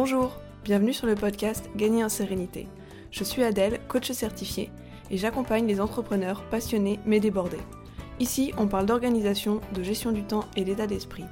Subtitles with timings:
[0.00, 2.68] Bonjour, bienvenue sur le podcast Gagner en sérénité.
[3.10, 4.70] Je suis Adèle, coach certifié,
[5.10, 7.58] et j'accompagne les entrepreneurs passionnés mais débordés.
[8.20, 11.24] Ici, on parle d'organisation, de gestion du temps et d'état d'esprit.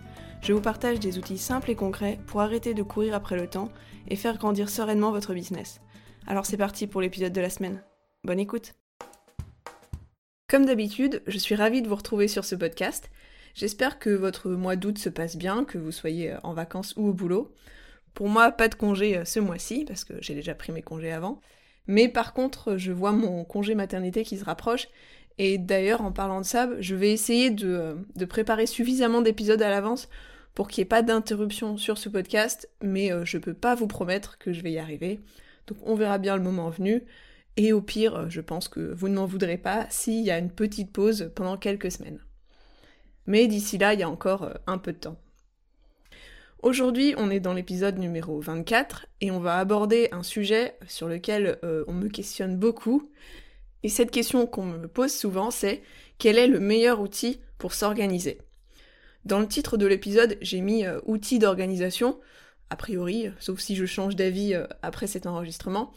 [0.43, 3.69] Je vous partage des outils simples et concrets pour arrêter de courir après le temps
[4.09, 5.81] et faire grandir sereinement votre business.
[6.27, 7.85] Alors c'est parti pour l'épisode de la semaine.
[8.25, 8.75] Bonne écoute
[10.49, 13.13] Comme d'habitude, je suis ravie de vous retrouver sur ce podcast.
[13.55, 17.13] J'espère que votre mois d'août se passe bien, que vous soyez en vacances ou au
[17.13, 17.55] boulot.
[18.17, 21.13] Pour moi, pas de congé euh, ce mois-ci, parce que j'ai déjà pris mes congés
[21.13, 21.39] avant.
[21.87, 24.89] Mais par contre, je vois mon congé maternité qui se rapproche.
[25.37, 29.69] Et d'ailleurs, en parlant de ça, je vais essayer de, euh, préparer suffisamment d'épisodes à
[29.69, 30.09] l'avance
[30.55, 33.87] pour qu'il n'y ait pas d'interruption sur ce podcast, mais euh, je peux pas vous
[33.87, 35.21] promettre que je vais y arriver.
[35.67, 37.05] Donc on verra bien le moment venu.
[37.59, 40.51] Et au pire, je pense que vous ne m'en voudrez pas s'il y a une
[40.51, 42.21] petite pause pendant quelques semaines.
[43.27, 45.19] Mais d'ici là, il y a encore un peu de temps.
[46.63, 51.59] Aujourd'hui, on est dans l'épisode numéro 24 et on va aborder un sujet sur lequel
[51.65, 53.11] euh, on me questionne beaucoup.
[53.83, 55.83] Et cette question qu'on me pose souvent, c'est
[56.19, 58.41] quel est le meilleur outil pour s'organiser?
[59.27, 62.19] Dans le titre de l'épisode, j'ai mis euh, outil d'organisation,
[62.71, 65.93] a priori, sauf si je change d'avis euh, après cet enregistrement.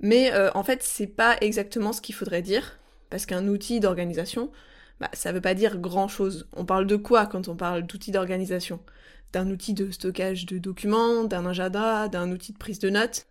[0.00, 2.78] Mais en fait, c'est pas exactement ce qu'il faudrait dire,
[3.10, 4.50] parce qu'un outil d'organisation,
[4.98, 6.48] bah, ça veut pas dire grand chose.
[6.56, 8.80] On parle de quoi quand on parle d'outil d'organisation?
[9.32, 13.26] D'un outil de stockage de documents, d'un agenda, d'un outil de prise de notes.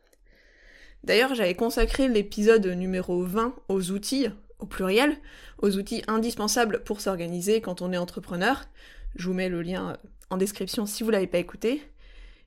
[1.04, 4.28] D'ailleurs, j'avais consacré l'épisode numéro 20 aux outils,
[4.60, 5.18] au pluriel,
[5.62, 8.66] aux outils indispensables pour s'organiser quand on est entrepreneur.
[9.16, 9.98] Je vous mets le lien
[10.30, 11.82] en description si vous l'avez pas écouté.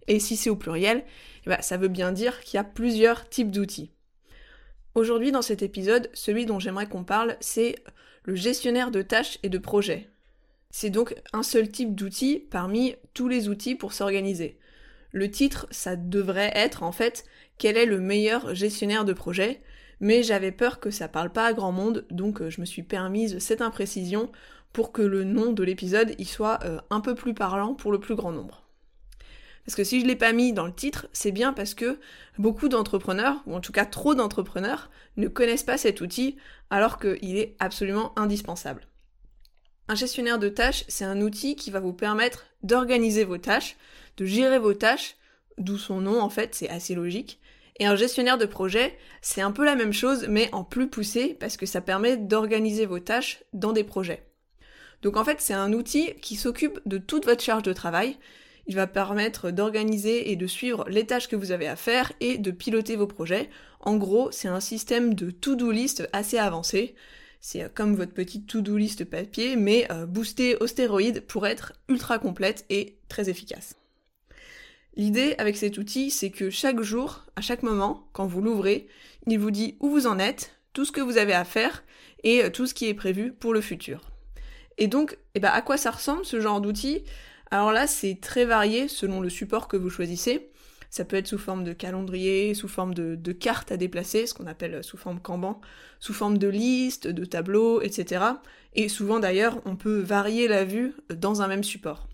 [0.09, 1.05] Et si c'est au pluriel,
[1.47, 3.91] eh ben, ça veut bien dire qu'il y a plusieurs types d'outils.
[4.95, 7.77] Aujourd'hui, dans cet épisode, celui dont j'aimerais qu'on parle, c'est
[8.25, 10.12] le gestionnaire de tâches et de projets.
[10.75, 14.59] C'est donc un seul type d'outil parmi tous les outils pour s'organiser.
[15.13, 17.25] Le titre, ça devrait être en fait
[17.59, 19.61] quel est le meilleur gestionnaire de projet,
[20.01, 22.83] mais j'avais peur que ça parle pas à grand monde, donc euh, je me suis
[22.83, 24.33] permise cette imprécision
[24.73, 28.01] pour que le nom de l'épisode y soit euh, un peu plus parlant pour le
[28.01, 28.65] plus grand nombre.
[29.67, 32.01] Parce que si je l'ai pas mis dans le titre, c'est bien parce que
[32.39, 36.37] beaucoup d'entrepreneurs, ou en tout cas trop d'entrepreneurs, ne connaissent pas cet outil
[36.71, 38.89] alors qu'il est absolument indispensable.
[39.89, 43.77] Un gestionnaire de tâches, c'est un outil qui va vous permettre d'organiser vos tâches,
[44.17, 45.17] de gérer vos tâches,
[45.59, 47.41] d'où son nom en fait, c'est assez logique.
[47.79, 51.37] Et un gestionnaire de projet, c'est un peu la même chose, mais en plus poussé,
[51.39, 54.25] parce que ça permet d'organiser vos tâches dans des projets.
[55.03, 58.19] Donc en fait, c'est un outil qui s'occupe de toute votre charge de travail.
[58.69, 62.39] Il va permettre d'organiser et de suivre les tâches que vous avez à faire et
[62.39, 63.51] de piloter vos projets.
[63.81, 66.95] En gros, c'est un système de to-do list assez avancé.
[67.43, 71.75] C'est euh, comme votre petite to-do list papier, mais euh, boosté aux stéroïdes pour être
[71.89, 73.75] ultra complète et très efficace.
[74.95, 78.87] L'idée avec cet outil, c'est que chaque jour, à chaque moment, quand vous l'ouvrez,
[79.27, 81.83] il vous dit où vous en êtes, tout ce que vous avez à faire
[82.23, 84.01] et euh, tout ce qui est prévu pour le futur.
[84.79, 87.03] Et donc, eh ben, à quoi ça ressemble ce genre d'outil?
[87.51, 90.52] Alors là, c'est très varié selon le support que vous choisissez.
[90.93, 94.35] Ça peut être sous forme de calendrier, sous forme de, de carte à déplacer, ce
[94.35, 95.59] qu'on appelle sous forme Kanban,
[96.01, 98.23] sous forme de liste, de tableau, etc.
[98.75, 102.09] Et souvent d'ailleurs, on peut varier la vue dans un même support.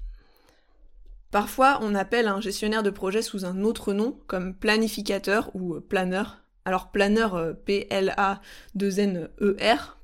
[1.32, 6.44] Parfois, on appelle un gestionnaire de projet sous un autre nom, comme planificateur ou planeur.
[6.64, 8.38] Alors planeur euh, P-L-A-2-N-E-R,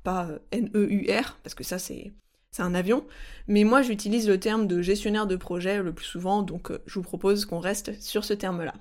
[0.03, 2.11] pas euh, N-E-U-R, parce que ça c'est
[2.55, 3.05] c'est un avion.
[3.47, 6.93] Mais moi, j'utilise le terme de gestionnaire de projet le plus souvent, donc euh, je
[6.93, 8.73] vous propose qu'on reste sur ce terme-là.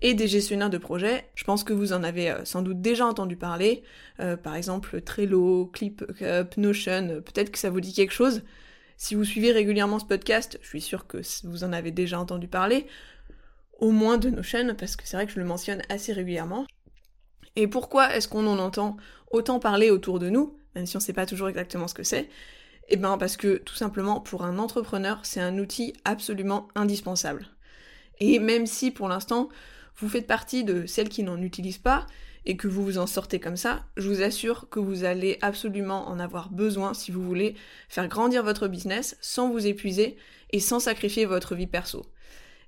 [0.00, 3.06] Et des gestionnaires de projet, je pense que vous en avez euh, sans doute déjà
[3.06, 3.82] entendu parler,
[4.20, 8.42] euh, par exemple Trello, ClipUp, Notion, peut-être que ça vous dit quelque chose.
[8.96, 12.48] Si vous suivez régulièrement ce podcast, je suis sûre que vous en avez déjà entendu
[12.48, 12.86] parler,
[13.78, 16.64] au moins de Notion, parce que c'est vrai que je le mentionne assez régulièrement.
[17.56, 18.96] Et pourquoi est-ce qu'on en entend
[19.30, 22.04] autant parler autour de nous, même si on ne sait pas toujours exactement ce que
[22.04, 22.30] c'est?
[22.92, 27.46] Eh bien parce que tout simplement pour un entrepreneur, c'est un outil absolument indispensable.
[28.20, 29.48] Et même si pour l'instant,
[29.96, 32.06] vous faites partie de celles qui n'en utilisent pas
[32.44, 36.06] et que vous vous en sortez comme ça, je vous assure que vous allez absolument
[36.06, 37.54] en avoir besoin si vous voulez
[37.88, 40.16] faire grandir votre business sans vous épuiser
[40.50, 42.04] et sans sacrifier votre vie perso.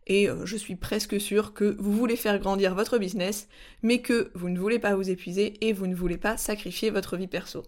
[0.06, 3.46] Et euh, je suis presque sûre que vous voulez faire grandir votre business,
[3.82, 7.18] mais que vous ne voulez pas vous épuiser et vous ne voulez pas sacrifier votre
[7.18, 7.64] vie perso.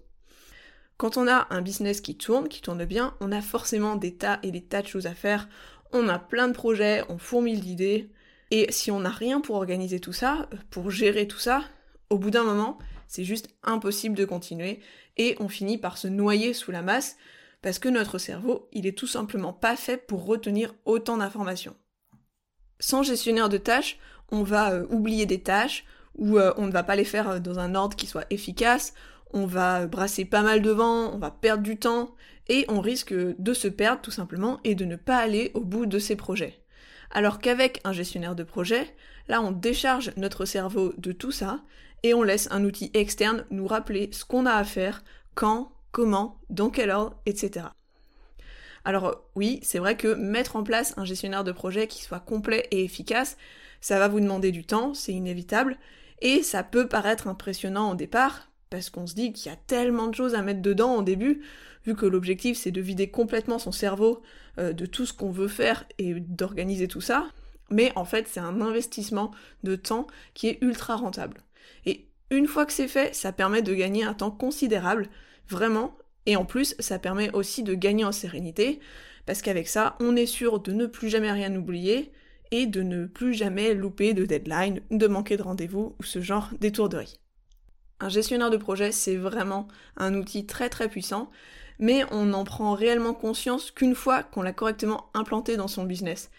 [0.96, 4.38] Quand on a un business qui tourne, qui tourne bien, on a forcément des tas
[4.42, 5.48] et des tas de choses à faire.
[5.92, 8.10] On a plein de projets, on fourmille d'idées.
[8.50, 11.64] Et si on n'a rien pour organiser tout ça, pour gérer tout ça,
[12.08, 12.78] au bout d'un moment,
[13.08, 14.80] c'est juste impossible de continuer
[15.16, 17.16] et on finit par se noyer sous la masse
[17.62, 21.74] parce que notre cerveau, il est tout simplement pas fait pour retenir autant d'informations.
[22.78, 23.98] Sans gestionnaire de tâches,
[24.30, 25.84] on va euh, oublier des tâches
[26.16, 28.94] ou euh, on ne va pas les faire euh, dans un ordre qui soit efficace,
[29.36, 32.14] on va brasser pas mal de vent, on va perdre du temps
[32.48, 35.84] et on risque de se perdre tout simplement et de ne pas aller au bout
[35.84, 36.62] de ses projets.
[37.10, 38.96] Alors qu'avec un gestionnaire de projet,
[39.28, 41.60] là on décharge notre cerveau de tout ça
[42.02, 45.04] et on laisse un outil externe nous rappeler ce qu'on a à faire,
[45.34, 47.66] quand, comment, dans quel ordre, etc.
[48.86, 52.68] Alors oui, c'est vrai que mettre en place un gestionnaire de projet qui soit complet
[52.70, 53.36] et efficace,
[53.82, 55.76] ça va vous demander du temps, c'est inévitable,
[56.22, 60.08] et ça peut paraître impressionnant au départ, parce qu'on se dit qu'il y a tellement
[60.08, 61.42] de choses à mettre dedans au début,
[61.84, 64.22] vu que l'objectif c'est de vider complètement son cerveau
[64.58, 67.28] euh, de tout ce qu'on veut faire et d'organiser tout ça,
[67.70, 69.30] mais en fait c'est un investissement
[69.62, 71.42] de temps qui est ultra rentable.
[71.84, 75.08] Et une fois que c'est fait, ça permet de gagner un temps considérable,
[75.48, 75.96] vraiment,
[76.26, 78.80] et en plus, ça permet aussi de gagner en sérénité,
[79.26, 82.12] parce qu'avec ça, on est sûr de ne plus jamais rien oublier
[82.50, 86.50] et de ne plus jamais louper de deadline, de manquer de rendez-vous ou ce genre
[86.60, 87.18] d'étourderie.
[88.00, 91.30] Un gestionnaire de projet, c'est vraiment un outil très très puissant,
[91.78, 96.30] mais on n'en prend réellement conscience qu'une fois qu'on l'a correctement implanté dans son business.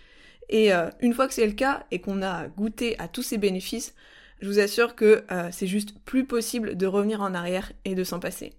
[0.49, 3.37] Et euh, une fois que c'est le cas et qu'on a goûté à tous ses
[3.37, 3.95] bénéfices,
[4.39, 8.03] je vous assure que euh, c'est juste plus possible de revenir en arrière et de
[8.03, 8.53] s'en passer.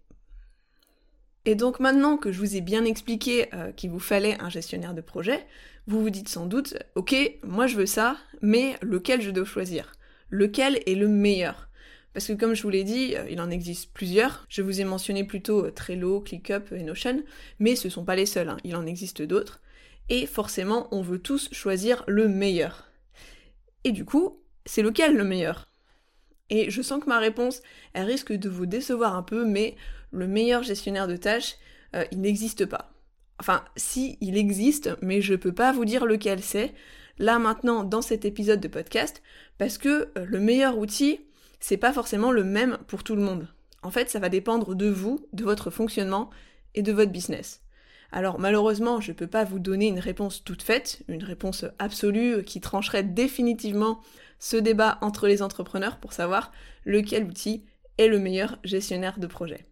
[1.45, 4.93] Et donc maintenant que je vous ai bien expliqué euh, qu'il vous fallait un gestionnaire
[4.93, 5.47] de projet,
[5.87, 9.93] vous vous dites sans doute, ok, moi je veux ça, mais lequel je dois choisir?
[10.31, 11.68] Lequel est le meilleur?
[12.19, 14.45] Parce que comme je vous l'ai dit, euh, il en existe plusieurs.
[14.49, 17.23] Je vous ai mentionné plutôt euh, Trello, ClickUp et Notion,
[17.61, 18.57] mais ce sont pas les seuls, hein.
[18.65, 19.61] il en existe d'autres.
[20.09, 22.91] Et forcément, on veut tous choisir le meilleur.
[23.85, 25.69] Et du coup, c'est lequel le meilleur?
[26.51, 27.63] Et je sens que ma réponse,
[27.93, 29.77] elle risque de vous décevoir un peu, mais
[30.11, 31.55] le meilleur gestionnaire de tâches,
[31.95, 32.91] euh, il n'existe pas.
[33.39, 36.75] Enfin, si, il existe, mais je peux pas vous dire lequel c'est,
[37.21, 39.23] là maintenant, dans cet épisode de podcast,
[39.57, 41.21] parce que le meilleur outil,
[41.61, 43.49] c'est pas forcément le même pour tout le monde.
[43.83, 46.31] En fait, ça va dépendre de vous, de votre fonctionnement
[46.75, 47.63] et de votre business.
[48.11, 52.43] Alors malheureusement, je ne peux pas vous donner une réponse toute faite, une réponse absolue
[52.43, 54.01] qui trancherait définitivement
[54.39, 56.53] ce débat entre les entrepreneurs pour savoir
[56.85, 57.65] lequel outil
[57.99, 59.67] est le meilleur gestionnaire de projet.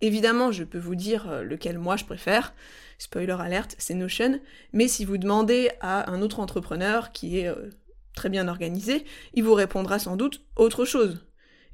[0.00, 2.54] Évidemment, je peux vous dire euh, lequel moi je préfère.
[2.98, 4.40] Spoiler alerte, c'est Notion.
[4.72, 7.70] Mais si vous demandez à un autre entrepreneur qui est euh,
[8.14, 11.24] très bien organisé, il vous répondra sans doute autre chose.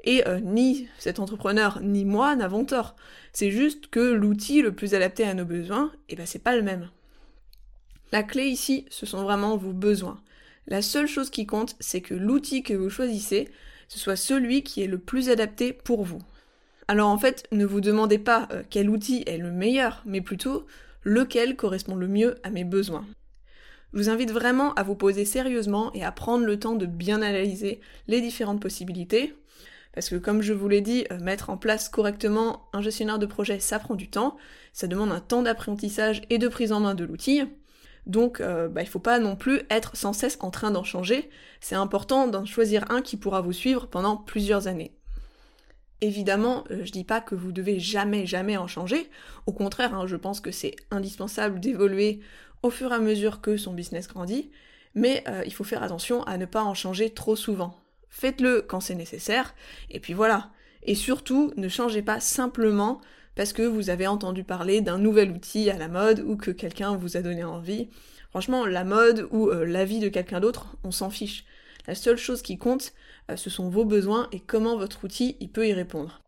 [0.04, 2.94] Et euh, ni cet entrepreneur ni moi n'avons tort.
[3.32, 6.62] C'est juste que l'outil le plus adapté à nos besoins, eh ben c'est pas le
[6.62, 6.90] même.
[8.12, 10.20] La clé ici, ce sont vraiment vos besoins.
[10.66, 13.48] La seule chose qui compte, c'est que l'outil que vous choisissez,
[13.88, 16.20] ce soit celui qui est le plus adapté pour vous.
[16.86, 20.66] Alors en fait, ne vous demandez pas euh, quel outil est le meilleur, mais plutôt
[21.02, 23.06] lequel correspond le mieux à mes besoins.
[23.94, 27.23] Je vous invite vraiment à vous poser sérieusement et à prendre le temps de bien
[27.23, 29.37] analyser les différentes possibilités.
[29.93, 33.26] Parce que comme je vous l'ai dit, euh, mettre en place correctement un gestionnaire de
[33.26, 34.37] projet, ça prend du temps,
[34.73, 37.43] ça demande un temps d'apprentissage et de prise en main de l'outil.
[38.06, 40.82] Donc euh, bah, il ne faut pas non plus être sans cesse en train d'en
[40.82, 41.31] changer.
[41.61, 44.96] C'est important d'en choisir un qui pourra vous suivre pendant plusieurs années.
[46.00, 49.08] Évidemment, euh, je dis pas que vous devez jamais, jamais en changer.
[49.46, 52.20] Au contraire, hein, je pense que c'est indispensable d'évoluer
[52.65, 54.51] au fur et à mesure que son business grandit.
[54.94, 57.79] Mais euh, il faut faire attention à ne pas en changer trop souvent.
[58.09, 59.55] Faites-le quand c'est nécessaire,
[59.91, 60.51] et puis voilà.
[60.83, 63.01] Et surtout, ne changez pas simplement
[63.35, 66.97] parce que vous avez entendu parler d'un nouvel outil à la mode ou que quelqu'un
[66.97, 67.89] vous a donné envie.
[68.31, 71.44] Franchement, la mode ou euh, l'avis de quelqu'un d'autre, on s'en fiche.
[71.87, 72.93] La seule chose qui compte,
[73.31, 76.23] euh, ce sont vos besoins et comment votre outil il peut y répondre.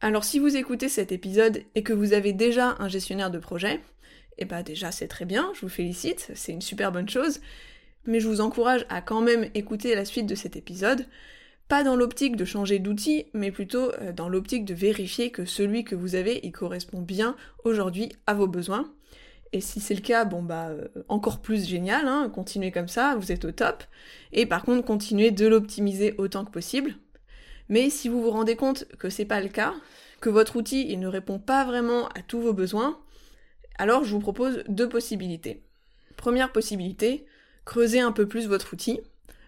[0.00, 3.80] Alors si vous écoutez cet épisode et que vous avez déjà un gestionnaire de projet,
[4.38, 7.40] eh bah déjà c'est très bien, je vous félicite, c'est une super bonne chose,
[8.06, 11.06] mais je vous encourage à quand même écouter la suite de cet épisode
[11.68, 15.84] pas dans l'optique de changer d'outil, mais plutôt euh, dans l'optique de vérifier que celui
[15.84, 18.90] que vous avez, il correspond bien aujourd'hui à vos besoins.
[19.52, 23.16] Et si c'est le cas, bon bah euh, encore plus génial, hein, continuez comme ça,
[23.16, 23.84] vous êtes au top.
[24.32, 26.94] Et par contre, continuez de l'optimiser autant que possible.
[27.68, 29.74] Mais si vous vous rendez compte que c'est pas le cas,
[30.20, 32.98] que votre outil il ne répond pas vraiment à tous vos besoins,
[33.78, 35.62] alors je vous propose deux possibilités.
[36.16, 37.24] Première possibilité,
[37.64, 39.00] creusez un peu plus votre outil.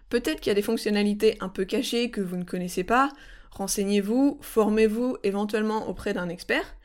[0.09, 3.09] Peut-être qu'il y a des fonctionnalités un peu cachées que vous ne connaissez pas,
[3.51, 6.75] renseignez-vous, formez-vous éventuellement auprès d'un expert,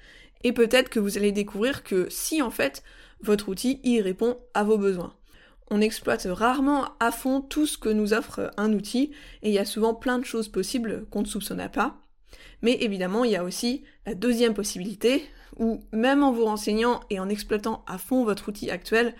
[0.44, 2.82] et peut-être que vous allez découvrir que si en fait
[3.20, 5.14] votre outil y répond à vos besoins.
[5.70, 9.10] On exploite rarement à fond tout ce que nous offre un outil,
[9.42, 12.00] et il y a souvent plein de choses possibles qu'on ne soupçonnait pas.
[12.62, 15.24] Mais évidemment, il y a aussi la deuxième possibilité,
[15.58, 19.14] où même en vous renseignant et en exploitant à fond votre outil actuel,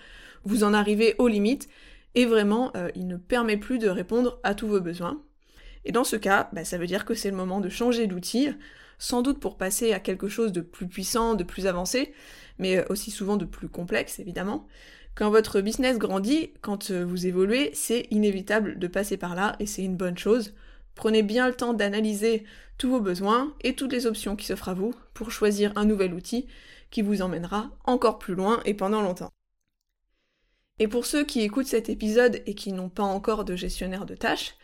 [0.45, 1.69] vous en arrivez aux limites
[2.15, 5.23] et vraiment euh, il ne permet plus de répondre à tous vos besoins.
[5.85, 8.49] Et dans ce cas, bah, ça veut dire que c'est le moment de changer d'outil,
[8.99, 12.13] sans doute pour passer à quelque chose de plus puissant, de plus avancé,
[12.59, 14.67] mais aussi souvent de plus complexe évidemment.
[15.17, 19.67] Quand votre business grandit, quand euh, vous évoluez, c'est inévitable de passer par là et
[19.67, 20.55] c'est une bonne chose.
[20.97, 22.45] Prenez bien le temps d'analyser
[22.79, 26.15] tous vos besoins et toutes les options qui s'offrent à vous pour choisir un nouvel
[26.15, 26.47] outil
[26.91, 29.31] qui vous emmènera encore plus loin et pendant longtemps.
[30.79, 34.15] Et pour ceux qui écoutent cet épisode et qui n'ont pas encore de gestionnaire de
[34.15, 34.57] tâches,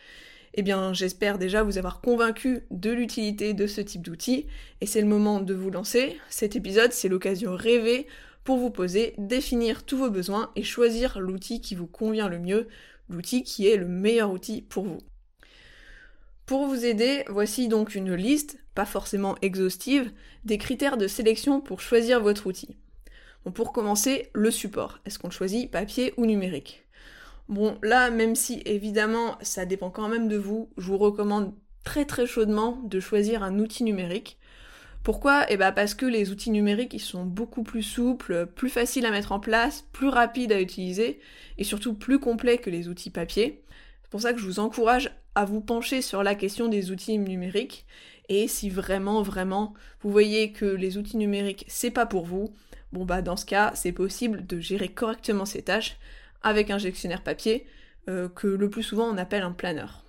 [0.55, 4.47] eh bien j'espère déjà vous avoir convaincu de l'utilité de ce type d'outil
[4.81, 6.19] et c'est le moment de vous lancer.
[6.29, 8.07] Cet épisode, c'est l'occasion rêvée
[8.43, 12.67] pour vous poser, définir tous vos besoins et choisir l'outil qui vous convient le mieux,
[13.09, 14.99] l'outil qui est le meilleur outil pour vous.
[16.53, 20.11] Pour vous aider, voici donc une liste, pas forcément exhaustive,
[20.45, 22.77] des critères de sélection pour choisir votre outil.
[23.55, 24.99] Pour commencer, le support.
[25.03, 26.85] Est-ce qu'on choisit papier ou numérique?
[27.49, 32.05] Bon, là, même si évidemment ça dépend quand même de vous, je vous recommande très
[32.05, 34.37] très chaudement de choisir un outil numérique.
[35.01, 35.47] Pourquoi?
[35.49, 39.11] Eh bien parce que les outils numériques ils sont beaucoup plus souples, plus faciles à
[39.11, 41.19] mettre en place, plus rapides à utiliser
[41.57, 43.63] et surtout plus complets que les outils papier.
[44.03, 47.17] C'est pour ça que je vous encourage à vous pencher sur la question des outils
[47.17, 47.85] numériques
[48.29, 52.53] et si vraiment vraiment vous voyez que les outils numériques c'est pas pour vous,
[52.91, 55.97] bon bah dans ce cas c'est possible de gérer correctement ces tâches
[56.41, 57.65] avec un gestionnaire papier
[58.09, 60.03] euh, que le plus souvent on appelle un planeur.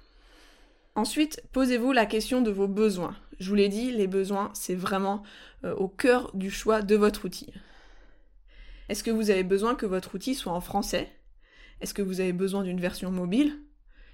[0.96, 3.16] Ensuite, posez-vous la question de vos besoins.
[3.40, 5.24] Je vous l'ai dit, les besoins, c'est vraiment
[5.64, 7.52] euh, au cœur du choix de votre outil.
[8.88, 11.08] Est-ce que vous avez besoin que votre outil soit en français?
[11.80, 13.58] Est-ce que vous avez besoin d'une version mobile?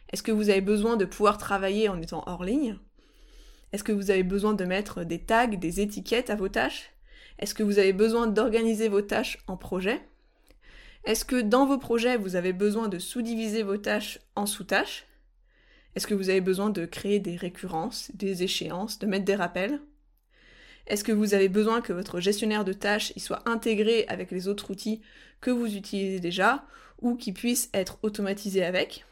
[0.09, 2.79] Est-ce que vous avez besoin de pouvoir travailler en étant hors ligne?
[3.73, 6.91] Est-ce que vous avez besoin de mettre des tags, des étiquettes à vos tâches?
[7.39, 10.01] Est-ce que vous avez besoin d'organiser vos tâches en projet?
[11.05, 15.07] Est-ce que dans vos projets, vous avez besoin de sous-diviser vos tâches en sous-tâches?
[15.95, 19.81] Est-ce que vous avez besoin de créer des récurrences, des échéances, de mettre des rappels?
[20.87, 24.49] Est-ce que vous avez besoin que votre gestionnaire de tâches y soit intégré avec les
[24.49, 25.01] autres outils
[25.41, 26.65] que vous utilisez déjà
[27.01, 29.07] ou qui puissent être automatisés avec?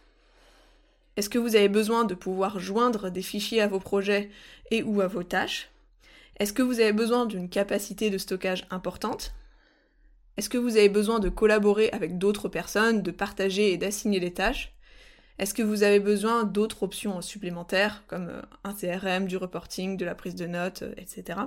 [1.18, 4.30] Est-ce que vous avez besoin de pouvoir joindre des fichiers à vos projets
[4.70, 5.68] et ou à vos tâches?
[6.38, 9.34] Est-ce que vous avez besoin d'une capacité de stockage importante?
[10.36, 14.32] Est-ce que vous avez besoin de collaborer avec d'autres personnes, de partager et d'assigner les
[14.32, 14.72] tâches?
[15.40, 20.04] Est-ce que vous avez besoin d'autres options supplémentaires, comme euh, un CRM, du reporting, de
[20.04, 21.40] la prise de notes, euh, etc.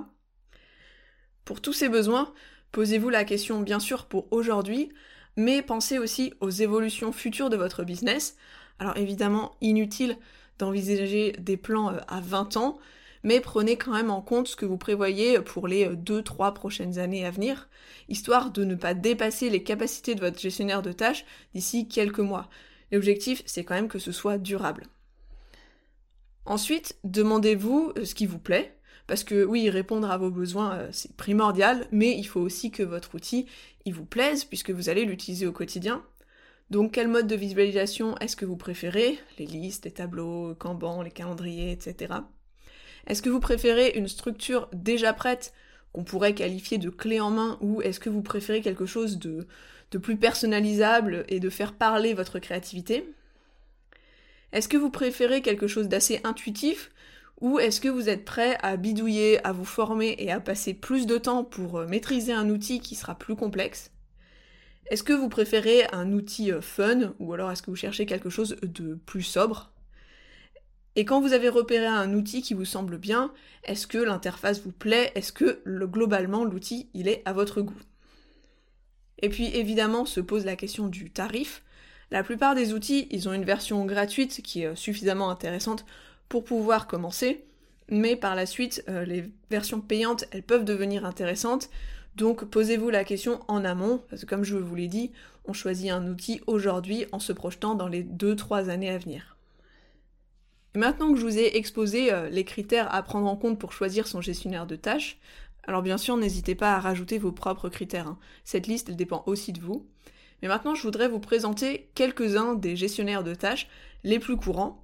[1.46, 2.34] Pour tous ces besoins,
[2.72, 4.92] posez-vous la question bien sûr pour aujourd'hui,
[5.36, 8.36] mais pensez aussi aux évolutions futures de votre business.
[8.78, 10.16] Alors évidemment, inutile
[10.58, 12.78] d'envisager des plans euh, à 20 ans,
[13.22, 17.24] mais prenez quand même en compte ce que vous prévoyez pour les 2-3 prochaines années
[17.24, 17.68] à venir,
[18.08, 21.24] histoire de ne pas dépasser les capacités de votre gestionnaire de tâches
[21.54, 22.48] d'ici quelques mois.
[22.90, 24.86] L'objectif, c'est quand même que ce soit durable.
[26.44, 28.76] Ensuite, demandez-vous euh, ce qui vous plaît,
[29.06, 32.82] parce que oui, répondre à vos besoins, euh, c'est primordial, mais il faut aussi que
[32.82, 33.46] votre outil,
[33.84, 36.04] il vous plaise, puisque vous allez l'utiliser au quotidien.
[36.72, 39.18] Donc quel mode de visualisation est-ce que vous préférez?
[39.38, 42.14] Les listes, les tableaux, Kanban, les calendriers, etc.
[43.06, 45.52] Est-ce que vous préférez une structure déjà prête
[45.92, 49.46] qu'on pourrait qualifier de clé en main ou est-ce que vous préférez quelque chose de,
[49.98, 53.04] plus personnalisable et de faire parler votre créativité?
[54.54, 56.90] Est-ce que vous préférez quelque chose d'assez intuitif
[57.42, 61.04] ou est-ce que vous êtes prêt à bidouiller, à vous former et à passer plus
[61.04, 63.90] de temps pour euh, maîtriser un outil qui sera plus complexe?
[64.92, 68.28] Est-ce que vous préférez un outil euh, fun ou alors est-ce que vous cherchez quelque
[68.28, 69.72] chose de plus sobre?
[70.96, 73.32] Et quand vous avez repéré un outil qui vous semble bien,
[73.64, 75.10] est-ce que l'interface vous plaît?
[75.14, 77.80] Est-ce que globalement l'outil il est à votre goût?
[79.22, 81.62] Et puis évidemment se pose la question du tarif.
[82.10, 85.86] La plupart des outils, ils ont une version gratuite qui est suffisamment intéressante
[86.28, 87.46] pour pouvoir commencer,
[87.88, 91.70] mais par la suite, euh, les versions payantes, elles peuvent devenir intéressantes.
[92.16, 95.12] Donc posez-vous la question en amont, parce que comme je vous l'ai dit,
[95.44, 99.36] on choisit un outil aujourd'hui en se projetant dans les 2-3 années à venir.
[100.74, 104.06] Maintenant que je vous ai exposé euh, les critères à prendre en compte pour choisir
[104.06, 105.18] son gestionnaire de tâches,
[105.64, 108.08] alors bien sûr n'hésitez pas à rajouter vos propres critères.
[108.08, 108.18] Hein.
[108.44, 109.86] Cette liste dépend aussi de vous.
[110.40, 113.68] Mais maintenant je voudrais vous présenter quelques-uns des gestionnaires de tâches
[114.02, 114.81] les plus courants.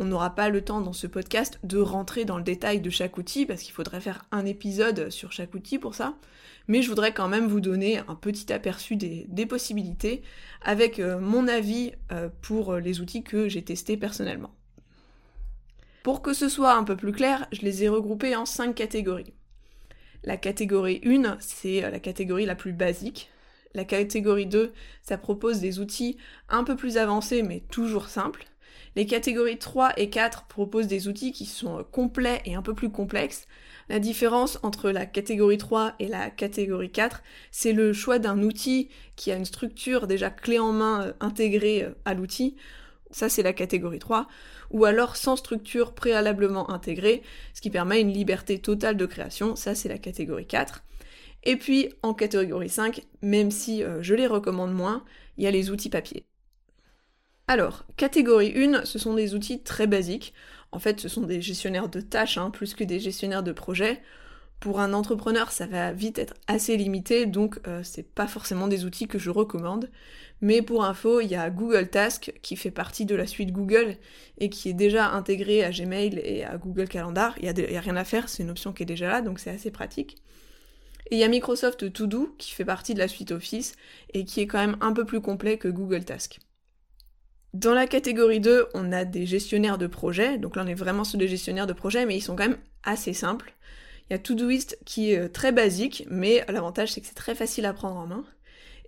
[0.00, 3.18] On n'aura pas le temps dans ce podcast de rentrer dans le détail de chaque
[3.18, 6.14] outil parce qu'il faudrait faire un épisode sur chaque outil pour ça.
[6.68, 10.22] Mais je voudrais quand même vous donner un petit aperçu des, possibilités
[10.62, 14.54] avec euh, mon avis euh, pour les outils que j'ai testés personnellement.
[16.04, 19.34] Pour que ce soit un peu plus clair, je les ai regroupés en cinq catégories.
[20.22, 23.30] La catégorie 1, c'est euh, la catégorie la plus basique.
[23.74, 26.16] La catégorie 2, ça propose des outils
[26.48, 28.46] un peu plus avancés mais toujours simples.
[28.98, 32.90] Les catégories 3 et 4 proposent des outils qui sont complets et un peu plus
[32.90, 33.46] complexes.
[33.88, 38.88] La différence entre la catégorie 3 et la catégorie 4, c'est le choix d'un outil
[39.14, 42.56] qui a une structure déjà clé en main euh, intégrée euh, à l'outil.
[43.12, 44.26] Ça, c'est la catégorie 3.
[44.72, 47.22] Ou alors sans structure préalablement intégrée,
[47.54, 49.54] ce qui permet une liberté totale de création.
[49.54, 50.82] Ça, c'est la catégorie 4.
[51.44, 55.04] Et puis, en catégorie 5, même si euh, je les recommande moins,
[55.36, 56.27] il y a les outils papier.
[57.50, 60.34] Alors, catégorie 1, ce sont des outils très basiques.
[60.70, 64.02] En fait, ce sont des gestionnaires de tâches, hein, plus que des gestionnaires de projets.
[64.60, 68.84] Pour un entrepreneur, ça va vite être assez limité, donc euh, c'est pas forcément des
[68.84, 69.88] outils que je recommande.
[70.42, 73.96] Mais pour info, il y a Google Task qui fait partie de la suite Google
[74.36, 77.34] et qui est déjà intégré à Gmail et à Google Calendar.
[77.40, 79.50] Il n'y a, rien à faire, c'est une option qui est déjà là, donc c'est
[79.50, 80.18] assez pratique.
[81.10, 83.74] Et il y a Microsoft To Do qui fait partie de la suite Office
[84.12, 86.40] et qui est quand même un peu plus complet que Google Task.
[87.54, 91.04] Dans la catégorie 2, on a des gestionnaires de projets, donc là on est vraiment
[91.04, 93.54] sur des gestionnaires de projets, mais ils sont quand même assez simples.
[94.08, 97.34] Il y a Todoist qui est euh, très basique, mais l'avantage c'est que c'est très
[97.34, 98.24] facile à prendre en main.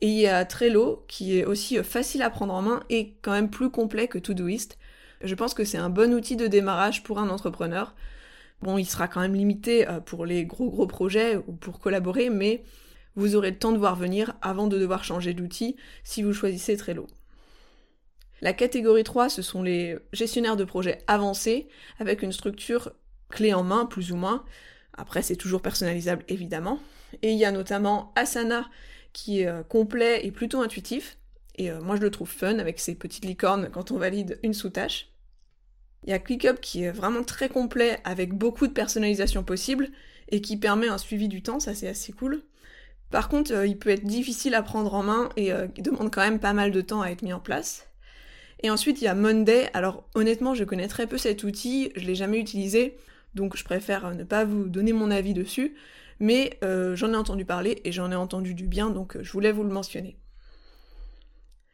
[0.03, 3.15] Et il y a Trello qui est aussi euh, facile à prendre en main et
[3.23, 4.79] quand même plus complet que Todoist.
[5.23, 7.95] Je pense que c'est un bon outil de démarrage pour un entrepreneur.
[8.63, 12.29] Bon, il sera quand même limité euh, pour les gros gros projets ou pour collaborer,
[12.31, 12.63] mais
[13.17, 16.77] vous aurez le temps de voir venir avant de devoir changer d'outil si vous choisissez
[16.77, 17.07] Trello.
[18.43, 21.69] La catégorie 3, ce sont les gestionnaires de projets avancés,
[21.99, 22.93] avec une structure
[23.29, 24.45] clé en main, plus ou moins.
[24.97, 26.81] Après, c'est toujours personnalisable, évidemment.
[27.23, 28.69] Et il y a notamment Asana,
[29.13, 31.19] qui est euh, complet et plutôt intuitif.
[31.57, 34.55] Et euh, moi, je le trouve fun, avec ses petites licornes quand on valide une
[34.55, 35.09] sous-tâche.
[36.05, 39.89] Il y a ClickUp qui est vraiment très complet, avec beaucoup de personnalisation possible,
[40.31, 42.43] et qui permet un suivi du temps, ça c'est assez cool.
[43.11, 46.23] Par contre, euh, il peut être difficile à prendre en main et il demande quand
[46.23, 47.90] même pas mal de temps à être mis en place.
[48.63, 49.71] Et ensuite, il y a Monday.
[49.75, 52.97] Alors honnêtement, je connais très peu cet outil, je l'ai jamais utilisé,
[53.35, 55.75] donc je préfère ne pas vous donner mon avis dessus.
[56.21, 59.33] Mais euh, j'en ai entendu parler et j'en ai entendu du bien, donc euh, je
[59.33, 60.19] voulais vous le mentionner.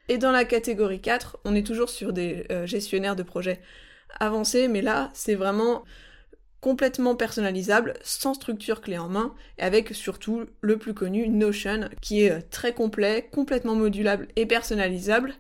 [0.09, 3.61] Et dans la catégorie 4, on est toujours sur des euh, gestionnaires de projets
[4.21, 5.83] avancés, mais là, c'est vraiment
[6.61, 12.23] complètement personnalisable, sans structure clé en main, et avec surtout le plus connu, Notion, qui
[12.23, 15.35] est très complet, complètement modulable et personnalisable,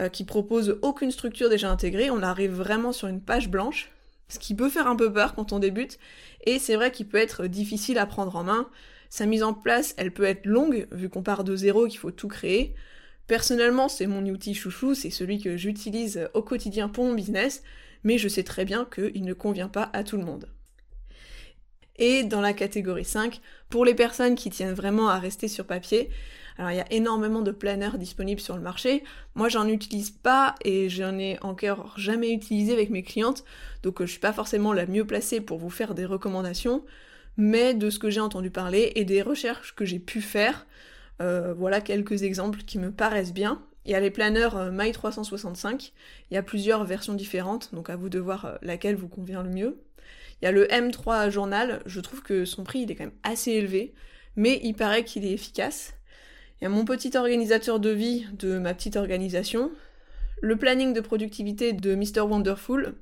[0.00, 2.10] euh, qui propose aucune structure déjà intégrée.
[2.10, 3.90] On arrive vraiment sur une page blanche,
[4.28, 5.98] ce qui peut faire un peu peur quand on débute,
[6.44, 8.68] et c'est vrai qu'il peut être difficile à prendre en main.
[9.10, 12.10] Sa mise en place, elle peut être longue, vu qu'on part de zéro, qu'il faut
[12.10, 12.74] tout créer.
[13.26, 17.62] Personnellement, c'est mon outil chouchou, c'est celui que j'utilise au quotidien pour mon business,
[18.02, 20.48] mais je sais très bien qu'il ne convient pas à tout le monde.
[21.96, 26.10] Et dans la catégorie 5, pour les personnes qui tiennent vraiment à rester sur papier,
[26.58, 29.04] alors il y a énormément de planners disponibles sur le marché.
[29.34, 33.44] Moi j'en utilise pas et j'en ai encore jamais utilisé avec mes clientes,
[33.82, 36.84] donc euh, je suis pas forcément la mieux placée pour vous faire des recommandations,
[37.36, 40.66] mais de ce que j'ai entendu parler et des recherches que j'ai pu faire,
[41.22, 43.62] euh, voilà quelques exemples qui me paraissent bien.
[43.84, 45.92] Il y a les planners euh, My 365,
[46.30, 49.50] il y a plusieurs versions différentes, donc à vous de voir laquelle vous convient le
[49.50, 49.78] mieux.
[50.40, 53.12] Il y a le M3 Journal, je trouve que son prix il est quand même
[53.22, 53.94] assez élevé,
[54.36, 55.94] mais il paraît qu'il est efficace.
[56.60, 59.70] Il y a mon petit organisateur de vie de ma petite organisation,
[60.40, 62.20] le planning de productivité de Mr.
[62.20, 62.94] Wonderful,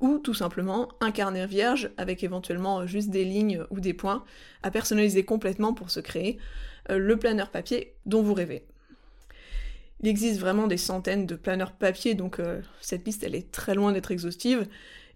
[0.00, 4.24] ou tout simplement un carnet vierge avec éventuellement juste des lignes ou des points
[4.62, 6.38] à personnaliser complètement pour se créer
[6.90, 8.66] euh, le planeur papier dont vous rêvez.
[10.00, 13.74] Il existe vraiment des centaines de planeurs papier, donc euh, cette liste elle est très
[13.74, 14.66] loin d'être exhaustive,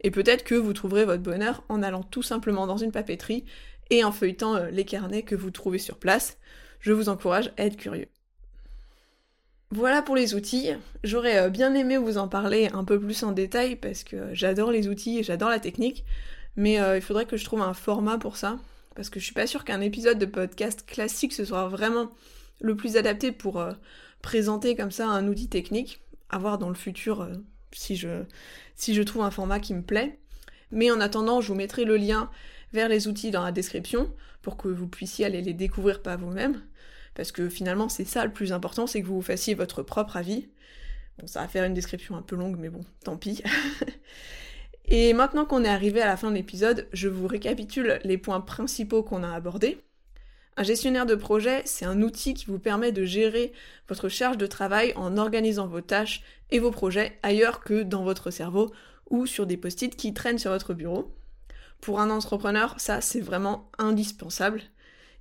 [0.01, 3.45] et peut-être que vous trouverez votre bonheur en allant tout simplement dans une papeterie
[3.91, 6.39] et en feuilletant euh, les carnets que vous trouvez sur place
[6.81, 8.07] je vous encourage à être curieux.
[9.73, 10.71] Voilà pour les outils.
[11.03, 14.71] J'aurais euh, bien aimé vous en parler un peu plus en détail parce que j'adore
[14.71, 16.05] les outils et j'adore la technique,
[16.55, 18.59] mais il faudrait que je trouve un format pour ça
[18.95, 22.13] parce que je suis pas sûre qu'un épisode de podcast classique ce soit vraiment
[22.61, 23.61] le plus adapté pour
[24.29, 26.03] présenter comme ça un outil technique.
[26.29, 27.27] À voir dans le futur
[27.73, 28.25] si je
[28.75, 30.19] si je trouve un format qui me plaît.
[30.71, 32.31] Mais en attendant, je vous mettrai le lien
[32.75, 34.13] vers les outils dans la description
[34.43, 36.61] pour que vous puissiez aller les découvrir par vous-même.
[37.15, 40.19] Parce que finalement, c'est ça le plus important, c'est que vous vous fassiez votre propre
[40.19, 40.51] avis.
[41.19, 43.43] Bon, ça va faire une description un peu longue, mais bon, tant pis.
[44.85, 48.43] Et maintenant qu'on est arrivé à la fin de l'épisode, je vous récapitule les points
[48.43, 49.81] principaux qu'on a abordés.
[50.59, 53.53] Un gestionnaire de projet, c'est un outil qui vous permet de gérer
[53.89, 58.33] votre charge de travail en organisant vos tâches et vos projets ailleurs que dans votre
[58.33, 58.73] cerveau
[59.09, 61.15] ou sur des post-it qui traînent sur votre bureau.
[61.81, 64.63] Pour un entrepreneur, ça c'est vraiment indispensable.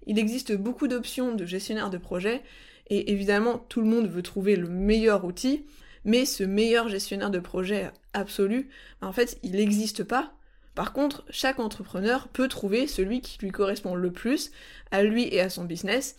[0.07, 2.41] Il existe beaucoup d'options de gestionnaire de projet
[2.89, 5.67] Et évidemment, tout le monde veut trouver le meilleur outil,
[6.03, 8.69] mais ce meilleur gestionnaire de projet absolu,
[9.03, 10.33] en fait, il n'existe pas.
[10.77, 14.51] Par contre, chaque entrepreneur peut trouver celui qui lui correspond le plus
[14.91, 16.15] à lui et à son business,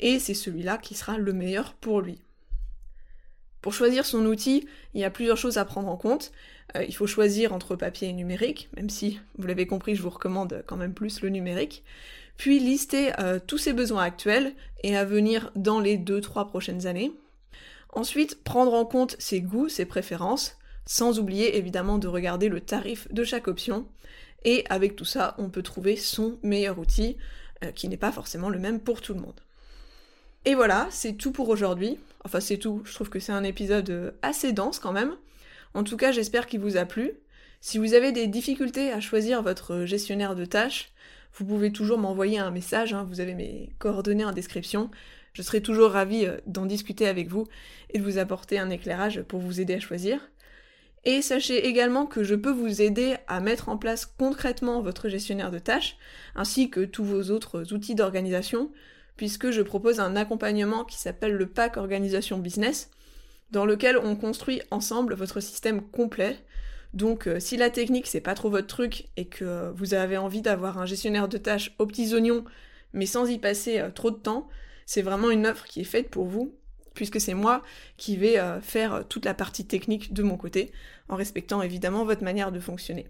[0.00, 2.20] et c'est celui-là qui sera le meilleur pour lui.
[3.62, 6.30] Pour choisir son outil, il y a plusieurs choses à prendre en compte.
[6.76, 10.10] Euh, il faut choisir entre papier et numérique, même si, vous l'avez compris, je vous
[10.10, 11.82] recommande quand même plus le numérique.
[12.36, 17.12] Puis lister euh, tous ses besoins actuels et à venir dans les 2-3 prochaines années.
[17.94, 23.12] Ensuite, prendre en compte ses goûts, ses préférences, sans oublier évidemment de regarder le tarif
[23.12, 23.86] de chaque option.
[24.44, 27.16] Et avec tout ça, on peut trouver son meilleur outil,
[27.64, 29.40] euh, qui n'est pas forcément le même pour tout le monde.
[30.44, 31.98] Et voilà, c'est tout pour aujourd'hui.
[32.24, 32.82] Enfin, c'est tout.
[32.84, 35.14] Je trouve que c'est un épisode euh, assez dense quand même.
[35.74, 37.12] En tout cas, j'espère qu'il vous a plu.
[37.60, 40.92] Si vous avez des difficultés à choisir votre gestionnaire de tâches,
[41.34, 42.92] vous pouvez toujours m'envoyer un message.
[42.92, 43.06] Hein.
[43.08, 44.90] Vous avez mes coordonnées en description.
[45.32, 47.46] Je serai toujours ravie euh, d'en discuter avec vous
[47.90, 50.31] et de vous apporter un éclairage pour vous aider à choisir.
[51.04, 55.50] Et sachez également que je peux vous aider à mettre en place concrètement votre gestionnaire
[55.50, 55.96] de tâches,
[56.36, 58.70] ainsi que tous vos autres outils d'organisation,
[59.16, 62.90] puisque je propose un accompagnement qui s'appelle le pack organisation business,
[63.50, 66.38] dans lequel on construit ensemble votre système complet.
[66.94, 70.42] Donc euh, si la technique c'est pas trop votre truc et que vous avez envie
[70.42, 72.44] d'avoir un gestionnaire de tâches aux petits oignons,
[72.92, 74.48] mais sans y passer euh, trop de temps,
[74.86, 76.54] c'est vraiment une offre qui est faite pour vous,
[76.94, 77.62] puisque c'est moi
[77.96, 80.72] qui vais euh, faire toute la partie technique de mon côté,
[81.08, 83.08] en respectant évidemment votre manière de fonctionner.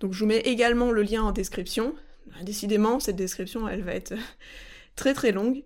[0.00, 1.94] Donc je vous mets également le lien en description.
[2.42, 4.14] Décidément, cette description, elle va être
[4.96, 5.62] très très longue.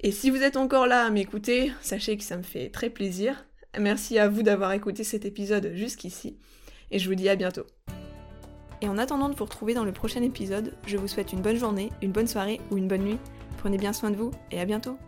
[0.00, 3.46] Et si vous êtes encore là à m'écouter, sachez que ça me fait très plaisir.
[3.78, 6.38] Merci à vous d'avoir écouté cet épisode jusqu'ici.
[6.90, 7.66] Et je vous dis à bientôt.
[8.82, 11.56] Et en attendant de vous retrouver dans le prochain épisode, je vous souhaite une bonne
[11.56, 13.18] journée, une bonne soirée ou une bonne nuit.
[13.58, 14.98] Prenez bien soin de vous et à bientôt